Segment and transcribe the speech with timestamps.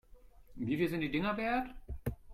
[0.55, 1.69] Wie viel sind die Dinger wert?